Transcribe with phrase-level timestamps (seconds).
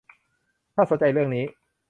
[0.73, 1.45] ถ้าสนใจเรื่องนี้